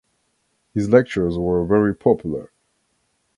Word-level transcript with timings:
His 0.73 0.89
lectures 0.89 1.37
were 1.37 1.63
very 1.63 1.93
popular. 1.93 2.49